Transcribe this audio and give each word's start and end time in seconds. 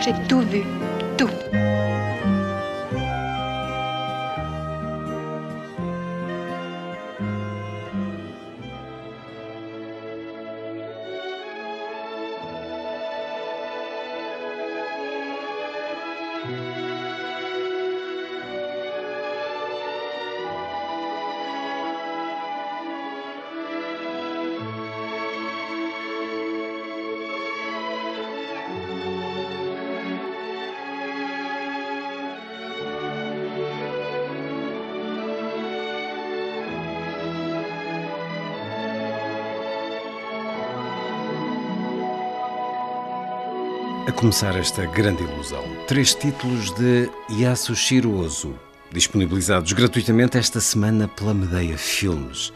J'ai 0.00 0.12
tout 0.28 0.40
vu. 0.40 0.62
Tout. 1.16 1.30
A 44.04 44.10
começar 44.10 44.56
esta 44.56 44.84
grande 44.84 45.22
ilusão, 45.22 45.62
três 45.86 46.12
títulos 46.12 46.72
de 46.72 47.08
Yasushiro 47.30 48.16
Ozu, 48.16 48.58
disponibilizados 48.90 49.72
gratuitamente 49.72 50.36
esta 50.36 50.60
semana 50.60 51.06
pela 51.06 51.32
Medeia 51.32 51.78
Filmes. 51.78 52.52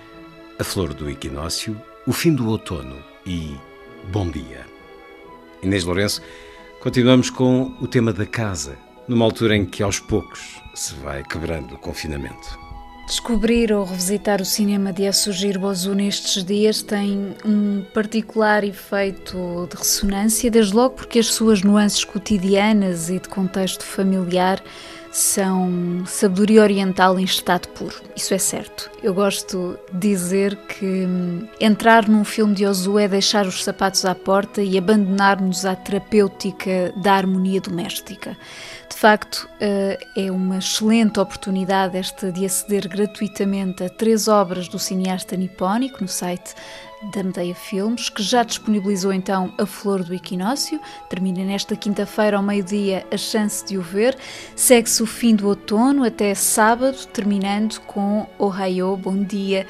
A 0.58 0.64
Flor 0.64 0.92
do 0.92 1.08
Equinócio, 1.08 1.80
O 2.04 2.12
Fim 2.12 2.34
do 2.34 2.48
Outono 2.48 2.96
e 3.24 3.56
Bom 4.10 4.28
Dia. 4.28 4.66
Inês 5.62 5.84
Lourenço, 5.84 6.20
continuamos 6.80 7.30
com 7.30 7.76
o 7.80 7.86
tema 7.86 8.12
da 8.12 8.26
casa, 8.26 8.76
numa 9.06 9.24
altura 9.24 9.56
em 9.56 9.64
que 9.64 9.84
aos 9.84 10.00
poucos 10.00 10.60
se 10.74 10.94
vai 10.94 11.22
quebrando 11.22 11.76
o 11.76 11.78
confinamento. 11.78 12.65
Descobrir 13.06 13.72
ou 13.72 13.84
revisitar 13.84 14.42
o 14.42 14.44
cinema 14.44 14.92
de 14.92 15.04
Yasujiro 15.04 15.64
Ozu 15.64 15.94
nestes 15.94 16.42
dias 16.42 16.82
tem 16.82 17.36
um 17.44 17.84
particular 17.94 18.64
efeito 18.64 19.68
de 19.70 19.76
ressonância, 19.76 20.50
desde 20.50 20.74
logo 20.74 20.96
porque 20.96 21.20
as 21.20 21.28
suas 21.28 21.62
nuances 21.62 22.02
cotidianas 22.04 23.08
e 23.08 23.20
de 23.20 23.28
contexto 23.28 23.84
familiar 23.84 24.60
são 25.16 26.04
sabedoria 26.04 26.60
oriental 26.60 27.18
em 27.18 27.24
estado 27.24 27.68
puro. 27.68 27.94
Isso 28.14 28.34
é 28.34 28.38
certo. 28.38 28.90
Eu 29.02 29.14
gosto 29.14 29.78
de 29.90 30.10
dizer 30.10 30.56
que 30.56 30.84
hum, 30.84 31.48
entrar 31.58 32.06
num 32.06 32.22
filme 32.22 32.54
de 32.54 32.66
Ozu 32.66 32.98
é 32.98 33.08
deixar 33.08 33.46
os 33.46 33.64
sapatos 33.64 34.04
à 34.04 34.14
porta 34.14 34.60
e 34.60 34.76
abandonar-nos 34.76 35.64
à 35.64 35.74
terapêutica 35.74 36.92
da 36.96 37.14
harmonia 37.14 37.62
doméstica. 37.62 38.36
De 38.90 38.96
facto, 38.96 39.48
eh, 39.58 39.98
é 40.14 40.30
uma 40.30 40.58
excelente 40.58 41.18
oportunidade 41.18 41.96
esta 41.96 42.30
de 42.30 42.44
aceder 42.44 42.86
gratuitamente 42.86 43.84
a 43.84 43.88
três 43.88 44.28
obras 44.28 44.68
do 44.68 44.78
cineasta 44.78 45.34
nipónico 45.34 45.98
no 46.02 46.08
site 46.08 46.54
da 47.12 47.22
Medeia 47.22 47.54
Filmes, 47.54 48.08
que 48.08 48.22
já 48.22 48.42
disponibilizou 48.42 49.12
então 49.12 49.52
A 49.58 49.66
Flor 49.66 50.02
do 50.02 50.14
Equinócio. 50.14 50.80
Termina 51.08 51.44
nesta 51.44 51.76
quinta-feira 51.76 52.36
ao 52.36 52.42
meio-dia 52.42 53.06
a 53.10 53.16
chance 53.16 53.64
de 53.64 53.78
o 53.78 53.82
ver. 53.82 54.16
Segue-se 54.54 55.02
o 55.02 55.06
fim 55.06 55.34
do 55.34 55.48
outono 55.48 56.04
até 56.04 56.34
sábado, 56.34 57.06
terminando 57.12 57.80
com 57.80 58.26
Ohio 58.38 58.96
Bom 58.96 59.22
Dia, 59.22 59.66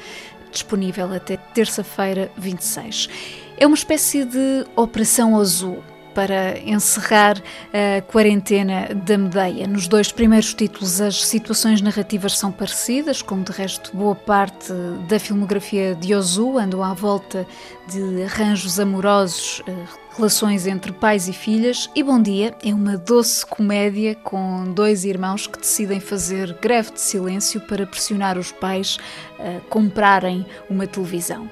disponível 0.51 1.13
até 1.13 1.37
terça-feira 1.37 2.31
26. 2.37 3.09
É 3.57 3.65
uma 3.65 3.75
espécie 3.75 4.23
de 4.25 4.65
Operação 4.75 5.39
Azul 5.39 5.83
para 6.17 6.57
encerrar 6.65 7.37
a 7.71 8.01
quarentena 8.01 8.87
da 9.05 9.19
Medeia. 9.19 9.67
Nos 9.67 9.87
dois 9.87 10.11
primeiros 10.11 10.51
títulos, 10.51 10.99
as 10.99 11.23
situações 11.23 11.79
narrativas 11.79 12.35
são 12.35 12.51
parecidas, 12.51 13.21
como 13.21 13.43
de 13.43 13.51
resto 13.51 13.95
boa 13.95 14.15
parte 14.15 14.73
da 15.07 15.19
filmografia 15.19 15.93
de 15.93 16.15
Ozu 16.15 16.57
andam 16.57 16.83
à 16.83 16.95
volta 16.95 17.45
de 17.87 18.23
arranjos 18.23 18.79
amorosos, 18.79 19.61
eh, 19.67 19.73
relações 20.17 20.65
entre 20.65 20.91
pais 20.91 21.27
e 21.27 21.33
filhas. 21.33 21.89
E 21.95 22.01
Bom 22.01 22.19
Dia 22.19 22.55
é 22.63 22.73
uma 22.73 22.97
doce 22.97 23.45
comédia 23.45 24.15
com 24.15 24.65
dois 24.73 25.05
irmãos 25.05 25.45
que 25.45 25.59
decidem 25.59 25.99
fazer 25.99 26.57
greve 26.59 26.91
de 26.93 26.99
silêncio 26.99 27.61
para 27.61 27.85
pressionar 27.85 28.37
os 28.37 28.51
pais 28.51 28.97
a 29.39 29.61
comprarem 29.69 30.45
uma 30.69 30.87
televisão. 30.87 31.49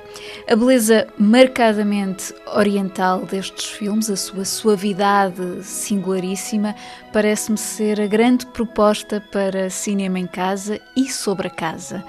A 0.50 0.56
beleza 0.56 1.08
marcadamente 1.18 2.34
oriental 2.56 3.22
destes 3.22 3.68
filmes, 3.68 4.10
a 4.10 4.16
sua 4.16 4.44
suavidade 4.56 5.64
singularíssima, 5.64 6.76
parece-me 7.12 7.58
ser 7.58 8.00
a 8.00 8.08
grande 8.08 8.46
proposta 8.48 9.22
para 9.32 9.70
cinema 9.70 10.18
em 10.18 10.28
casa 10.28 10.80
e 10.96 11.10
sobre 11.12 11.48
a 11.48 11.50
casa. 11.50 12.04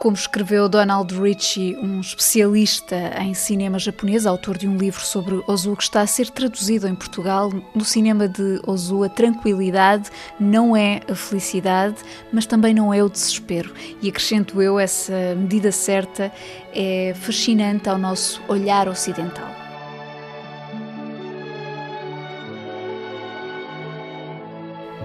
Como 0.00 0.16
escreveu 0.16 0.68
Donald 0.68 1.14
Ritchie, 1.14 1.76
um 1.76 2.00
especialista 2.00 2.96
em 3.20 3.34
cinema 3.34 3.78
japonês, 3.78 4.26
autor 4.26 4.58
de 4.58 4.66
um 4.66 4.76
livro 4.76 5.00
sobre 5.00 5.40
Ozu 5.46 5.76
que 5.76 5.84
está 5.84 6.00
a 6.00 6.06
ser 6.08 6.28
traduzido 6.28 6.88
em 6.88 6.94
Portugal, 6.94 7.52
no 7.72 7.84
cinema 7.84 8.26
de 8.26 8.60
Ozu 8.66 9.04
a 9.04 9.08
tranquilidade 9.08 10.10
não 10.40 10.76
é 10.76 11.02
a 11.08 11.14
felicidade, 11.14 11.96
mas 12.32 12.46
também 12.46 12.74
não 12.74 12.92
é 12.92 13.00
o 13.00 13.08
desespero. 13.08 13.72
E 14.02 14.08
acrescento 14.08 14.60
eu, 14.60 14.76
essa 14.76 15.36
medida 15.36 15.70
certa 15.70 16.32
é 16.74 17.14
fascinante 17.14 17.88
ao 17.88 17.96
nosso 17.96 18.42
olhar 18.48 18.88
ocidental. 18.88 19.61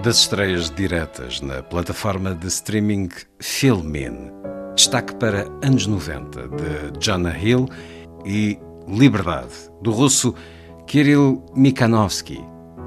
Das 0.02 0.20
estreias 0.20 0.70
diretas 0.70 1.40
na 1.40 1.60
plataforma 1.60 2.32
de 2.32 2.46
streaming 2.46 3.08
Filmin, 3.40 4.30
destaque 4.76 5.12
para 5.16 5.44
Anos 5.62 5.88
90 5.88 6.48
de 6.48 6.98
Jonah 7.00 7.36
Hill 7.36 7.68
e 8.24 8.56
Liberdade 8.86 9.52
do 9.82 9.90
russo 9.90 10.32
Kirill 10.86 11.44
Mikhanovsky, 11.54 12.40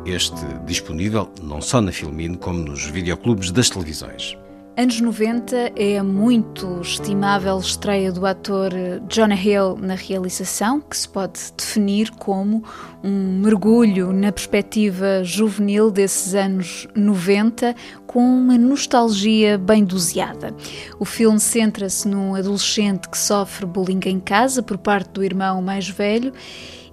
este 0.05 0.41
disponível 0.66 1.29
não 1.44 1.61
só 1.61 1.81
na 1.81 1.91
Filmin 1.91 2.35
como 2.35 2.59
nos 2.59 2.85
videoclubes 2.85 3.51
das 3.51 3.69
televisões. 3.69 4.38
Anos 4.78 5.02
90 5.02 5.74
é 5.76 5.98
a 5.98 6.04
muito 6.04 6.80
estimável 6.80 7.59
estreia 7.59 8.09
do 8.09 8.26
ator 8.26 8.72
Jonah 9.09 9.36
Hill 9.36 9.76
na 9.76 9.96
realização, 9.96 10.80
que 10.80 10.96
se 10.96 11.09
pode 11.09 11.40
definir 11.58 12.09
como 12.12 12.64
um 13.04 13.42
mergulho 13.42 14.14
na 14.14 14.32
perspectiva 14.32 15.26
juvenil 15.26 15.92
desses 15.92 16.34
anos 16.34 16.88
90, 16.96 17.76
com 18.08 18.24
uma 18.24 18.58
nostalgia 18.58 19.58
bem 19.58 19.84
doseada. 19.84 20.56
O 20.98 21.03
filme 21.03 21.40
centra-se 21.40 22.08
num 22.08 22.34
adolescente 22.34 23.09
que 23.09 23.18
sofre 23.18 23.66
bullying 23.66 24.00
em 24.06 24.22
casa 24.22 24.64
por 24.64 24.78
parte 24.78 25.09
do 25.09 25.24
irmão 25.24 25.62
mais 25.62 25.90
velho 25.90 26.32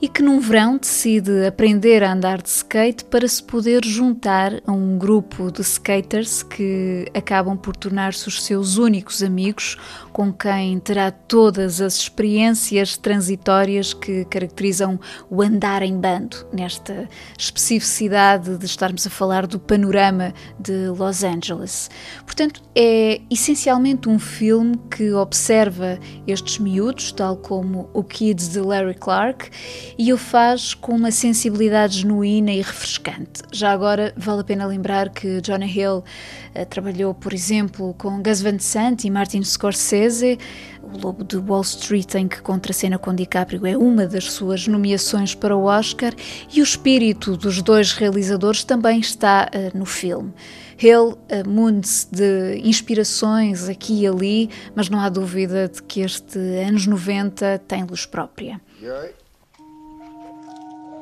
e 0.01 0.09
que 0.09 0.23
num 0.23 0.39
verão 0.39 0.79
decide 0.79 1.47
aprender 1.47 2.05
a 2.05 2.13
andar 2.13 2.41
de 2.41 2.49
skate 2.49 3.05
para 3.05 3.27
se 3.27 3.43
poder 3.43 3.85
juntar 3.85 4.61
a 4.67 4.73
um 4.73 4.97
grupo 4.97 5.51
de 5.51 5.61
skaters 5.63 6.43
que 6.43 7.07
acabam 7.13 7.57
por 7.57 7.77
tornar-se 7.77 8.29
os 8.29 8.45
seus 8.45 8.77
únicos 8.77 9.23
amigos, 9.23 9.77
com 10.13 10.33
quem 10.33 10.79
terá 10.79 11.11
todas 11.11 11.81
as 11.81 11.97
experiências 11.97 12.97
transitórias 12.97 13.93
que 13.93 14.25
caracterizam 14.27 15.01
o 15.29 15.43
andar 15.43 15.83
em 15.83 15.99
bando, 15.99 16.47
nesta 16.53 17.09
especificidade 17.37 18.57
de 18.57 18.67
estarmos 18.67 19.07
a 19.07 19.11
falar 19.11 19.47
do 19.47 19.59
panorama 19.59 20.33
de 20.59 20.89
Los 20.89 21.25
Angeles. 21.25 21.91
Portanto, 22.25 22.63
é 22.75 23.21
essencialmente 23.31 24.09
um 24.09 24.19
filme 24.19 24.77
que 24.91 25.13
observa 25.13 25.99
estes 26.27 26.59
miúdos, 26.59 27.11
tal 27.11 27.37
como 27.37 27.91
o 27.93 28.05
Kids 28.05 28.49
de 28.49 28.61
Larry 28.61 28.95
Clark, 28.95 29.51
e 29.97 30.13
o 30.13 30.19
faz 30.19 30.75
com 30.75 30.93
uma 30.95 31.11
sensibilidade 31.11 31.99
genuína 32.01 32.53
e 32.53 32.61
refrescante. 32.61 33.43
Já 33.53 33.73
agora 33.73 34.13
vale 34.17 34.41
a 34.41 34.45
pena 34.45 34.67
lembrar 34.67 35.11
que 35.11 35.41
Jonah 35.41 35.67
Hill 35.67 35.99
uh, 35.99 36.67
trabalhou, 36.69 37.15
por 37.15 37.33
exemplo, 37.33 37.95
com 37.95 38.23
Gus 38.23 38.43
Van 38.43 38.59
Sant 38.59 39.05
e 39.05 39.11
Martin 39.11 39.43
Scorsese. 39.43 40.39
O 40.83 40.99
Lobo 40.99 41.25
de 41.25 41.37
Wall 41.37 41.63
Street, 41.63 42.15
em 42.15 42.27
que 42.27 42.41
contracena 42.41 42.99
com 42.99 43.15
DiCaprio, 43.15 43.67
é 43.67 43.77
uma 43.77 44.07
das 44.07 44.33
suas 44.33 44.67
nomeações 44.67 45.35
para 45.35 45.57
o 45.57 45.65
Oscar, 45.65 46.15
e 46.53 46.61
o 46.61 46.65
espírito 46.65 47.37
dos 47.37 47.61
dois 47.61 47.93
realizadores 47.93 48.65
também 48.65 49.01
está 49.01 49.49
uh, 49.55 49.77
no 49.77 49.85
filme. 49.85 50.33
Hill 50.81 51.11
uh, 51.11 51.49
munde-se 51.49 52.07
de 52.11 52.61
inspirações 52.65 53.69
aqui 53.69 54.03
e 54.03 54.07
ali, 54.07 54.49
mas 54.75 54.89
não 54.89 55.01
há 55.01 55.09
dúvida 55.09 55.69
de 55.69 55.83
que 55.83 56.01
este 56.01 56.39
anos 56.39 56.87
90 56.87 57.59
tem 57.67 57.85
luz 57.85 58.07
própria. 58.07 58.61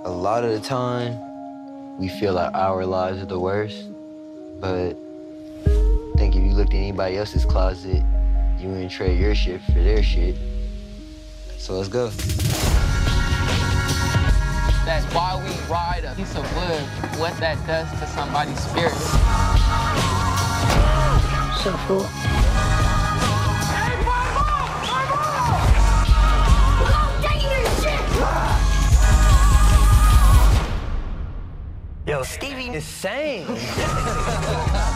A 0.06 0.16
lot 0.16 0.44
of 0.44 0.52
the 0.52 0.60
time, 0.60 1.18
we 1.98 2.06
feel 2.08 2.32
like 2.32 2.54
our 2.54 2.86
lives 2.86 3.20
are 3.20 3.26
the 3.26 3.40
worst, 3.40 3.88
but 4.60 4.96
I 5.66 6.12
think 6.16 6.36
if 6.36 6.44
you 6.44 6.52
looked 6.52 6.72
at 6.74 6.76
anybody 6.76 7.16
else's 7.16 7.44
closet, 7.44 8.04
you 8.56 8.68
wouldn't 8.68 8.92
trade 8.92 9.18
your 9.18 9.34
shit 9.34 9.60
for 9.62 9.72
their 9.72 10.04
shit. 10.04 10.36
So 11.58 11.74
let's 11.74 11.88
go. 11.88 12.10
That's 14.86 15.12
why 15.12 15.42
we 15.44 15.50
ride 15.68 16.04
a 16.04 16.14
piece 16.14 16.36
of 16.36 16.44
wood, 16.54 16.82
what 17.18 17.36
that 17.38 17.58
does 17.66 17.90
to 17.98 18.06
somebody's 18.06 18.60
spirit. 18.60 18.94
So 21.64 21.76
full. 21.88 22.95
know, 32.16 32.22
Stevie 32.22 32.74
is 32.74 32.84
saying. 32.84 33.46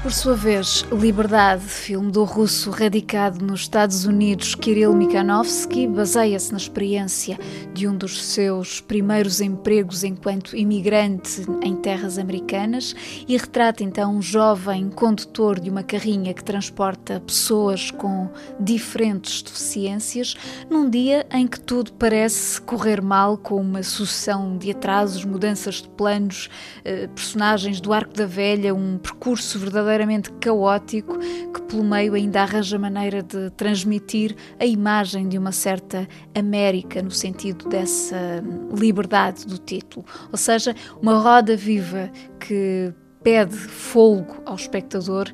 Por 0.00 0.12
sua 0.12 0.36
vez, 0.36 0.86
Liberdade, 0.92 1.64
filme 1.64 2.12
do 2.12 2.22
russo 2.22 2.70
radicado 2.70 3.44
nos 3.44 3.62
Estados 3.62 4.04
Unidos 4.04 4.54
Kirill 4.54 4.94
Mikhanovsky, 4.94 5.88
baseia-se 5.88 6.52
na 6.52 6.56
experiência 6.56 7.36
de 7.74 7.88
um 7.88 7.96
dos 7.96 8.24
seus 8.24 8.80
primeiros 8.80 9.40
empregos 9.40 10.04
enquanto 10.04 10.56
imigrante 10.56 11.44
em 11.62 11.74
terras 11.74 12.16
americanas 12.16 12.94
e 13.26 13.36
retrata 13.36 13.82
então 13.82 14.14
um 14.14 14.22
jovem 14.22 14.88
condutor 14.88 15.58
de 15.58 15.68
uma 15.68 15.82
carrinha 15.82 16.32
que 16.32 16.44
transporta 16.44 17.20
pessoas 17.20 17.90
com 17.90 18.30
diferentes 18.60 19.42
deficiências 19.42 20.36
num 20.70 20.88
dia 20.88 21.26
em 21.32 21.46
que 21.46 21.58
tudo 21.58 21.92
parece 21.92 22.60
correr 22.62 23.02
mal 23.02 23.36
com 23.36 23.60
uma 23.60 23.82
sucessão 23.82 24.56
de 24.56 24.70
atrasos, 24.70 25.24
mudanças 25.24 25.82
de 25.82 25.88
planos, 25.88 26.48
eh, 26.84 27.08
personagens 27.08 27.80
do 27.80 27.92
Arco 27.92 28.14
da 28.14 28.26
Velha, 28.26 28.72
um 28.72 28.96
percurso 28.96 29.58
verdadeiro 29.58 29.87
verdadeiramente 29.88 30.30
caótico 30.32 31.18
que, 31.18 31.62
pelo 31.62 31.82
meio, 31.82 32.14
ainda 32.14 32.42
arranja 32.42 32.78
maneira 32.78 33.22
de 33.22 33.50
transmitir 33.50 34.36
a 34.60 34.66
imagem 34.66 35.28
de 35.28 35.38
uma 35.38 35.50
certa 35.50 36.06
América, 36.34 37.02
no 37.02 37.10
sentido 37.10 37.68
dessa 37.68 38.44
liberdade 38.76 39.46
do 39.46 39.56
título. 39.56 40.04
Ou 40.30 40.36
seja, 40.36 40.74
uma 41.00 41.18
roda 41.18 41.56
viva 41.56 42.10
que 42.38 42.92
pede 43.22 43.56
folgo 43.56 44.36
ao 44.44 44.54
espectador 44.54 45.30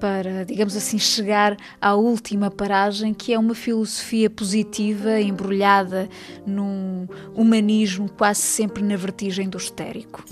para, 0.00 0.44
digamos 0.44 0.76
assim, 0.76 0.98
chegar 0.98 1.56
à 1.80 1.94
última 1.94 2.50
paragem, 2.50 3.12
que 3.12 3.32
é 3.32 3.38
uma 3.38 3.54
filosofia 3.54 4.30
positiva 4.30 5.20
embrulhada 5.20 6.08
num 6.46 7.06
humanismo 7.34 8.08
quase 8.08 8.40
sempre 8.40 8.82
na 8.82 8.96
vertigem 8.96 9.48
do 9.48 9.58
histérico. 9.58 10.24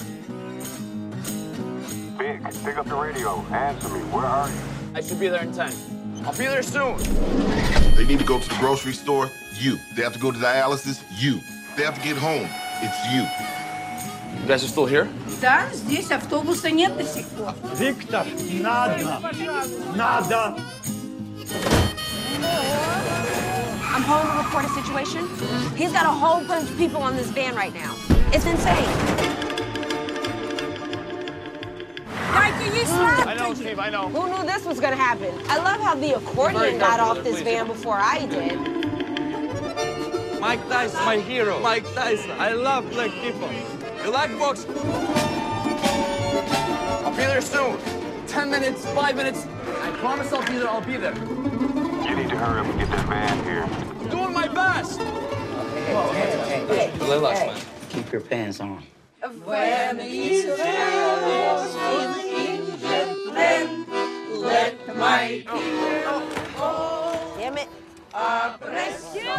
Pick 2.66 2.78
up 2.78 2.86
the 2.86 2.96
radio. 2.96 3.40
Answer 3.52 3.90
me. 3.90 4.00
Where 4.12 4.26
are 4.26 4.50
you? 4.50 4.56
I 4.94 5.02
should 5.02 5.20
be 5.20 5.28
there 5.30 5.44
in 5.44 5.52
time. 5.54 5.74
I'll 6.26 6.32
be 6.34 6.46
there 6.46 6.64
soon. 6.64 6.98
They 7.96 8.06
need 8.06 8.20
to 8.20 8.26
go 8.26 8.40
to 8.40 8.50
the 8.50 8.56
grocery 8.60 8.94
store. 8.94 9.30
You. 9.60 9.78
They 9.96 10.04
have 10.04 10.14
to 10.14 10.20
go 10.20 10.32
to 10.32 10.38
dialysis. 10.38 11.02
You. 11.18 11.40
They 11.76 11.84
have 11.84 11.96
to 11.96 12.02
get 12.02 12.18
home. 12.18 12.48
It's 12.82 12.98
you. 13.14 13.22
You 14.42 14.48
guys 14.48 14.64
are 14.64 14.68
still 14.68 14.86
here? 14.86 15.08
Да, 15.42 15.68
здесь 15.74 16.12
автобуса 16.12 16.72
нет 16.72 16.96
до 16.98 17.04
сих 17.04 17.26
пор. 17.28 17.54
Виктор, 17.78 18.26
надо! 18.62 19.20
Надо! 19.96 20.56
I'm 23.94 24.04
home 24.04 24.28
to 24.28 24.38
report 24.38 24.66
a 24.66 24.70
situation. 24.70 25.28
He's 25.76 25.92
got 25.92 26.06
a 26.06 26.10
whole 26.10 26.44
bunch 26.46 26.70
of 26.70 26.78
people 26.78 27.02
on 27.02 27.16
this 27.16 27.30
van 27.30 27.56
right 27.56 27.74
now. 27.74 27.96
It's 28.34 28.46
insane. 28.46 29.35
I 32.49 33.35
know, 33.37 33.55
Steve, 33.55 33.79
I 33.79 33.91
know. 33.91 34.09
Who 34.09 34.29
knew 34.29 34.45
this 34.47 34.65
was 34.65 34.79
going 34.79 34.93
to 34.93 34.99
happen? 34.99 35.35
I 35.49 35.59
love 35.59 35.81
how 35.81 35.95
the 35.95 36.17
accordion 36.17 36.79
got 36.79 37.01
off 37.01 37.23
this 37.25 37.41
van 37.43 37.67
before 37.67 37.97
I 37.97 38.27
did. 38.27 38.57
Mike 40.41 40.69
Tyson, 40.69 41.05
my 41.05 41.17
hero. 41.17 41.59
Mike 41.61 41.85
Tyson. 41.95 42.31
I 42.33 42.53
love 42.53 42.89
black 42.91 43.11
people. 43.11 43.51
You 44.05 44.11
like 44.13 44.39
boxing? 44.39 44.71
I'll 47.05 47.11
be 47.11 47.17
there 47.17 47.41
soon. 47.41 47.79
Ten 48.29 48.51
minutes, 48.51 48.87
five 48.93 49.17
minutes. 49.17 49.47
I 49.83 49.91
promise 49.99 50.33
I'll 50.33 50.47
be 50.47 50.59
there. 50.59 50.69
I'll 50.69 50.81
be 50.81 50.97
there. 50.97 51.15
You 51.15 52.15
need 52.15 52.29
to 52.29 52.37
hurry 52.37 52.61
up 52.61 52.67
and 52.67 52.79
get 52.79 52.91
that 52.91 53.07
van 53.09 53.45
here. 53.45 53.65
I'm 53.65 54.09
doing 54.09 54.33
my 54.33 54.47
best. 54.47 55.01
Hey, 55.01 55.95
hey, 56.13 56.67
hey, 56.67 56.91
hey. 56.91 56.99
Relax, 57.11 57.41
man. 57.41 57.61
Keep 57.89 58.13
your 58.13 58.21
pants 58.21 58.61
on. 58.61 58.85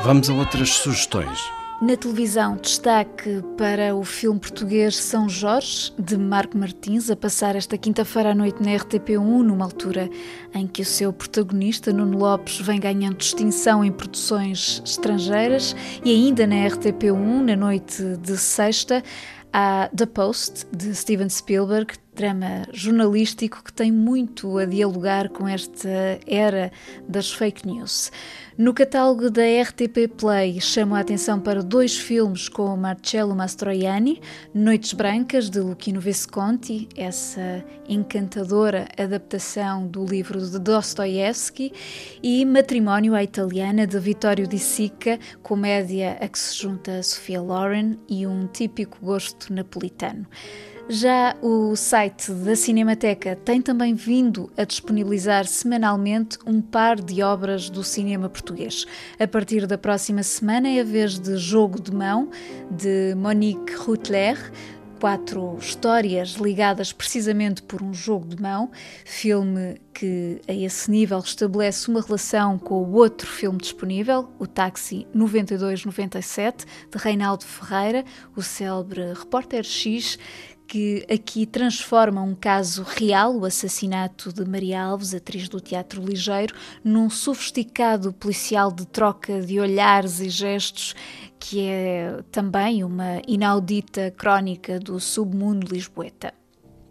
Vamos 0.04 0.30
a 0.30 0.34
outras 0.34 0.70
sugestões. 0.70 1.58
Na 1.80 1.96
televisão, 1.96 2.56
destaque 2.56 3.44
para 3.56 3.96
o 3.96 4.04
filme 4.04 4.40
português 4.40 4.96
São 4.96 5.30
Jorge, 5.30 5.94
de 6.00 6.18
Marco 6.18 6.58
Martins, 6.58 7.12
a 7.12 7.16
passar 7.16 7.56
esta 7.56 7.78
quinta-feira 7.78 8.32
à 8.32 8.36
noite 8.36 8.64
na 8.64 8.72
RTP1, 8.72 9.44
numa 9.44 9.66
altura 9.66 10.10
em 10.56 10.66
que 10.66 10.82
o 10.82 10.86
seu 10.86 11.14
protagonista, 11.14 11.94
Nuno 11.94 12.18
Lopes, 12.18 12.60
vem 12.60 12.80
ganhando 12.80 13.18
distinção 13.18 13.86
em 13.86 13.92
produções 13.92 14.82
estrangeiras, 14.84 15.76
e 16.04 16.10
ainda 16.10 16.48
na 16.48 16.56
RTP1, 16.56 17.42
na 17.42 17.56
noite 17.56 18.18
de 18.18 18.38
sexta, 18.38 19.04
Há 19.54 19.90
The 19.96 20.06
Post, 20.08 20.66
de 20.76 20.94
Steven 20.94 21.30
Spielberg, 21.30 21.94
drama 22.18 22.68
jornalístico 22.74 23.64
que 23.64 23.72
tem 23.72 23.92
muito 23.92 24.58
a 24.58 24.66
dialogar 24.66 25.30
com 25.30 25.48
esta 25.48 26.20
era 26.26 26.72
das 27.08 27.32
fake 27.32 27.66
news. 27.68 28.12
No 28.58 28.74
catálogo 28.74 29.30
da 29.30 29.44
RTP 29.44 30.08
Play 30.18 30.60
chamo 30.60 30.96
a 30.96 31.00
atenção 31.02 31.40
para 31.40 31.62
dois 31.62 31.96
filmes 31.96 32.50
com 32.50 32.76
Marcello 32.76 33.36
Mastroianni, 33.36 34.20
Noites 34.52 34.94
Brancas 34.94 35.48
de 35.48 35.60
Luchino 35.60 36.02
Visconti, 36.02 36.90
essa 36.98 37.64
encantadora 37.88 38.88
adaptação 38.98 39.86
do 39.86 40.04
livro 40.04 40.42
de 40.42 40.58
Dostoevsky, 40.58 41.72
e 42.24 42.44
Matrimónio 42.46 43.14
à 43.14 43.24
Italiana 43.24 43.86
de 43.86 44.00
Vittorio 44.00 44.48
Di 44.48 44.58
Sica, 44.58 45.20
comédia 45.44 46.18
a 46.20 46.28
que 46.28 46.40
se 46.40 46.58
junta 46.58 47.04
Sofia 47.04 47.40
Loren 47.40 48.00
e 48.10 48.26
um 48.26 48.48
típico 48.48 48.98
gosto 49.06 49.54
napolitano. 49.54 50.26
Já 50.90 51.36
o 51.42 51.76
site 51.76 52.32
da 52.32 52.56
Cinemateca 52.56 53.36
tem 53.36 53.62
também 53.62 53.94
vindo 53.94 54.50
a 54.56 54.64
disponibilizar 54.64 55.46
semanalmente 55.46 56.38
um 56.46 56.62
par 56.62 57.02
de 57.02 57.22
obras 57.22 57.70
do 57.70 57.84
cinema 57.84 58.30
português. 58.30 58.86
A 59.20 59.28
partir 59.28 59.68
da 59.68 59.78
próxima 59.78 60.24
semana 60.24 60.70
é 60.70 60.80
a 60.80 60.86
vez 60.86 61.20
de 61.20 61.36
Jogo 61.36 61.82
de 61.82 61.94
Mão, 61.94 62.30
de 62.72 63.14
Monique 63.16 63.74
Rutler, 63.74 64.38
quatro 64.98 65.58
histórias 65.60 66.36
ligadas 66.36 66.94
precisamente 66.94 67.62
por 67.62 67.84
um 67.84 67.94
jogo 67.94 68.26
de 68.26 68.42
mão, 68.42 68.72
filme 69.06 69.82
que 69.94 70.40
a 70.48 70.54
esse 70.54 70.90
nível 70.90 71.20
estabelece 71.20 71.90
uma 71.90 72.02
relação 72.02 72.58
com 72.58 72.82
o 72.82 72.94
outro 72.94 73.28
filme 73.28 73.60
disponível, 73.60 74.30
o 74.40 74.48
Táxi 74.48 75.06
9297, 75.14 76.66
de 76.90 76.98
Reinaldo 76.98 77.44
Ferreira, 77.46 78.06
o 78.36 78.42
célebre 78.42 79.14
repórter 79.14 79.64
X, 79.64 80.18
que 80.68 81.06
aqui 81.10 81.46
transforma 81.46 82.22
um 82.22 82.36
caso 82.36 82.84
real, 82.84 83.38
o 83.38 83.46
assassinato 83.46 84.34
de 84.34 84.44
Maria 84.46 84.82
Alves, 84.82 85.14
atriz 85.14 85.48
do 85.48 85.62
Teatro 85.62 86.04
Ligeiro, 86.04 86.54
num 86.84 87.10
sofisticado 87.10 88.12
policial 88.12 88.72
de 88.72 88.86
troca 88.86 89.42
de 89.42 89.60
olhares 89.60 90.20
e 90.20 90.30
gestos, 90.30 90.94
que 91.40 91.62
é 91.62 92.20
também 92.32 92.84
uma 92.84 93.22
inaudita 93.28 94.14
crónica 94.16 94.80
do 94.80 95.00
submundo 95.00 95.74
lisboeta. 95.74 96.34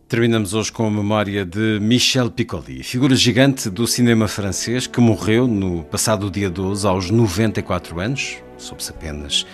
Terminamos 0.09 0.55
hoje 0.55 0.71
com 0.71 0.87
a 0.87 0.91
memória 0.91 1.45
de 1.45 1.81
Michel 1.81 2.31
Piccoli, 2.31 2.83
figura 2.83 3.15
gigante 3.17 3.69
do 3.69 3.87
cinema 3.89 4.29
francês 4.29 4.87
que 4.87 5.01
morreu 5.01 5.49
no 5.49 5.83
passado 5.85 6.31
dia 6.31 6.49
12 6.49 6.87
aos 6.87 7.11
94 7.11 7.99
anos. 8.01 8.37
soube-se 8.57 8.91
apenas 8.91 9.45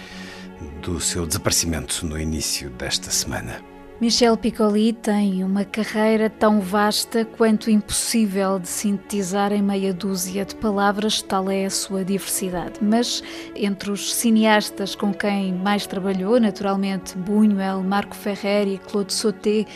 do 0.82 1.00
seu 1.00 1.26
desaparecimento 1.26 2.04
no 2.04 2.20
início 2.20 2.68
desta 2.70 3.10
semana. 3.10 3.71
Michel 4.00 4.36
Piccoli 4.36 4.92
tem 4.92 5.44
uma 5.44 5.64
carreira 5.64 6.28
tão 6.28 6.60
vasta 6.60 7.24
quanto 7.24 7.70
impossível 7.70 8.58
de 8.58 8.66
sintetizar 8.66 9.52
em 9.52 9.62
meia 9.62 9.94
dúzia 9.94 10.44
de 10.44 10.56
palavras, 10.56 11.22
tal 11.22 11.48
é 11.48 11.66
a 11.66 11.70
sua 11.70 12.04
diversidade. 12.04 12.80
Mas 12.82 13.22
entre 13.54 13.92
os 13.92 14.12
cineastas 14.12 14.96
com 14.96 15.14
quem 15.14 15.52
mais 15.54 15.86
trabalhou, 15.86 16.40
naturalmente 16.40 17.16
Buñuel, 17.16 17.82
Marco 17.82 18.16
Ferrer 18.16 18.66
e 18.66 18.78
Claude 18.78 19.12
Sauté, 19.12 19.66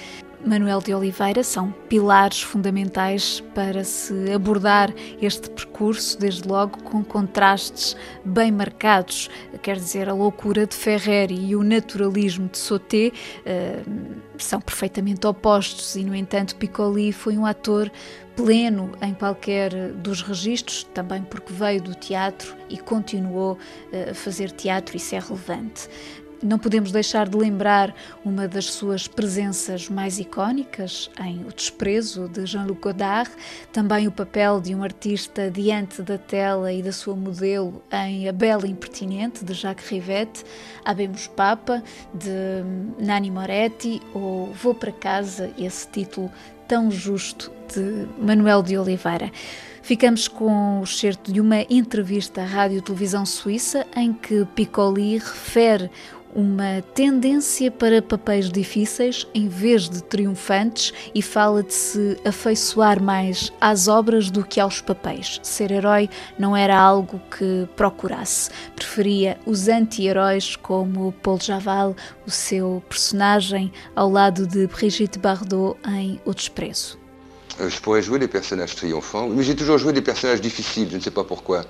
Manuel 0.46 0.80
de 0.80 0.94
Oliveira 0.94 1.42
são 1.42 1.72
pilares 1.88 2.40
fundamentais 2.40 3.42
para 3.52 3.82
se 3.82 4.30
abordar 4.32 4.94
este 5.20 5.50
percurso, 5.50 6.16
desde 6.16 6.46
logo 6.46 6.80
com 6.84 7.02
contrastes 7.02 7.96
bem 8.24 8.52
marcados. 8.52 9.28
Quer 9.60 9.74
dizer, 9.74 10.08
a 10.08 10.12
loucura 10.12 10.64
de 10.64 10.76
Ferrer 10.76 11.32
e 11.32 11.56
o 11.56 11.64
naturalismo 11.64 12.48
de 12.48 12.58
Sauté 12.58 13.10
uh, 13.10 14.20
são 14.38 14.60
perfeitamente 14.60 15.26
opostos 15.26 15.96
e, 15.96 16.04
no 16.04 16.14
entanto, 16.14 16.54
Piccoli 16.54 17.10
foi 17.10 17.36
um 17.36 17.44
ator 17.44 17.90
pleno 18.36 18.92
em 19.02 19.14
qualquer 19.14 19.92
dos 19.94 20.22
registros, 20.22 20.84
também 20.94 21.22
porque 21.22 21.52
veio 21.52 21.82
do 21.82 21.94
teatro 21.94 22.54
e 22.68 22.76
continuou 22.76 23.58
eh, 23.90 24.10
a 24.10 24.14
fazer 24.14 24.50
teatro, 24.50 24.94
isso 24.94 25.14
é 25.14 25.18
relevante. 25.18 25.88
Não 26.42 26.58
podemos 26.58 26.92
deixar 26.92 27.28
de 27.28 27.36
lembrar 27.36 27.94
uma 28.24 28.46
das 28.46 28.66
suas 28.66 29.08
presenças 29.08 29.88
mais 29.88 30.18
icónicas 30.18 31.10
em 31.18 31.40
O 31.46 31.52
Desprezo, 31.52 32.28
de 32.28 32.44
Jean-Luc 32.44 32.80
Godard, 32.80 33.30
também 33.72 34.06
o 34.06 34.12
papel 34.12 34.60
de 34.60 34.74
um 34.74 34.82
artista 34.82 35.50
diante 35.50 36.02
da 36.02 36.18
tela 36.18 36.72
e 36.72 36.82
da 36.82 36.92
sua 36.92 37.16
modelo 37.16 37.82
em 37.90 38.28
A 38.28 38.32
Bela 38.32 38.66
Impertinente, 38.66 39.44
de 39.44 39.54
Jacques 39.54 39.88
Rivette, 39.88 40.44
Abemos 40.84 41.26
Papa, 41.26 41.82
de 42.12 43.02
Nani 43.02 43.30
Moretti, 43.30 44.02
ou 44.12 44.52
Vou 44.52 44.74
para 44.74 44.92
Casa, 44.92 45.50
esse 45.58 45.88
título 45.88 46.30
tão 46.68 46.90
justo 46.90 47.50
de 47.72 48.06
Manuel 48.18 48.62
de 48.62 48.76
Oliveira. 48.76 49.30
Ficamos 49.86 50.26
com 50.26 50.80
o 50.80 50.86
certo 50.86 51.32
de 51.32 51.40
uma 51.40 51.60
entrevista 51.70 52.42
à 52.42 52.44
Rádio 52.44 52.82
Televisão 52.82 53.24
Suíça 53.24 53.86
em 53.94 54.12
que 54.12 54.44
Piccoli 54.46 55.18
refere 55.18 55.88
uma 56.36 56.82
tendência 56.94 57.70
para 57.70 58.02
papéis 58.02 58.50
difíceis 58.50 59.26
em 59.34 59.48
vez 59.48 59.88
de 59.88 60.02
triunfantes 60.02 60.92
e 61.14 61.22
fala 61.22 61.62
de 61.62 61.72
se 61.72 62.18
afeiçoar 62.26 63.02
mais 63.02 63.50
às 63.58 63.88
obras 63.88 64.30
do 64.30 64.44
que 64.44 64.60
aos 64.60 64.82
papéis. 64.82 65.40
Ser 65.42 65.70
herói 65.70 66.10
não 66.38 66.54
era 66.54 66.78
algo 66.78 67.18
que 67.30 67.66
procurasse. 67.74 68.50
Preferia 68.76 69.38
os 69.46 69.66
anti-heróis 69.66 70.56
como 70.56 71.10
Paul 71.22 71.40
Javal, 71.40 71.96
o 72.26 72.30
seu 72.30 72.82
personagem, 72.86 73.72
ao 73.94 74.10
lado 74.10 74.46
de 74.46 74.66
Brigitte 74.66 75.18
Bardot 75.18 75.78
em 75.88 76.20
O 76.26 76.34
Desprezo. 76.34 76.98
Je 77.58 77.80
pourrais 77.80 78.02
jouer 78.02 78.18
des 78.18 78.28
personnages 78.28 78.74
triomphants, 78.74 79.30
mais 79.30 79.42
j'ai 79.42 79.56
toujours 79.56 79.78
joué 79.78 79.94
des 79.94 80.02
personnages 80.02 80.42
difficiles, 80.42 80.88
je 80.90 80.96
ne 80.96 81.00
sais 81.00 81.10
pas 81.10 81.24
pourquoi. 81.24 81.64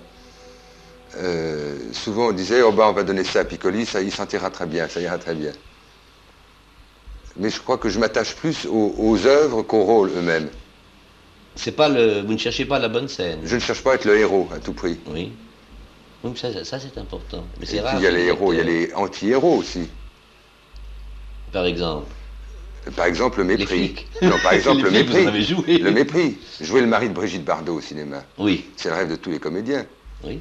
Euh, 1.17 1.77
souvent 1.93 2.29
on 2.29 2.33
disait 2.33 2.63
oh 2.63 2.73
ben 2.73 2.85
on 2.89 2.93
va 2.93 3.03
donner 3.03 3.25
ça 3.25 3.41
à 3.41 3.45
Piccoli, 3.45 3.87
ça 3.87 4.03
il 4.03 4.13
sentira 4.13 4.51
très 4.51 4.67
bien, 4.67 4.87
ça 4.89 5.01
ira 5.01 5.17
très 5.19 5.35
bien. 5.35 5.53
Mais 7.37 7.51
je 7.51 7.61
crois 7.61 7.79
que 7.79 7.89
je 7.89 7.99
m'attache 7.99 8.35
plus 8.35 8.67
aux, 8.67 8.95
aux 8.99 9.27
œuvres 9.27 9.63
qu'aux 9.63 9.85
rôles 9.85 10.11
eux-mêmes. 10.17 10.49
C'est 11.55 11.73
pas 11.73 11.89
le, 11.89 12.21
vous 12.23 12.33
ne 12.33 12.39
cherchez 12.39 12.65
pas 12.67 12.79
la 12.79 12.89
bonne 12.89 13.09
scène. 13.09 13.41
Je 13.45 13.55
ne 13.55 13.61
cherche 13.61 13.83
pas 13.83 13.93
à 13.93 13.95
être 13.95 14.05
le 14.05 14.19
héros 14.19 14.49
à 14.55 14.59
tout 14.59 14.73
prix. 14.75 14.99
Oui. 15.09 15.33
Donc 16.23 16.37
ça, 16.39 16.65
ça 16.65 16.79
c'est 16.81 16.99
important. 16.99 17.45
Mais 17.61 17.67
c'est 17.67 17.77
Et 17.77 17.81
rare. 17.81 17.93
puis 17.93 18.01
il 18.01 18.05
y 18.05 18.07
a 18.07 18.11
les 18.11 18.25
héros, 18.25 18.53
il 18.53 18.57
y 18.57 18.61
a 18.61 18.65
les 18.65 18.93
anti-héros 18.95 19.57
aussi. 19.57 19.89
Par 21.53 21.65
exemple. 21.65 22.07
Par 22.95 23.07
exemple, 23.07 23.39
le 23.39 23.45
mépris. 23.45 23.67
flics. 23.67 24.07
Non, 24.23 24.37
par 24.43 24.53
exemple, 24.55 24.83
le 24.85 24.91
mépris. 24.91 25.23
vous 25.23 25.25
en 25.25 25.29
avez 25.29 25.43
joué. 25.43 25.79
Le 25.79 25.91
mépris. 25.91 26.39
Jouer 26.61 26.81
le 26.83 26.87
mari 26.87 27.09
de 27.09 27.15
Brigitte 27.15 27.45
Bardot 27.45 27.75
au 27.77 27.81
cinéma. 27.81 28.23
Oui. 28.39 28.67
C'est 28.77 28.91
le 28.91 28.95
rêve 28.95 29.11
de 29.11 29.17
tous 29.17 29.31
les 29.31 29.39
comédiens. 29.39 29.87
Oui. 30.25 30.41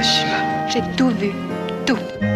J'ai 0.00 0.82
tout 0.96 1.10
vu, 1.10 1.32
tout. 1.84 2.27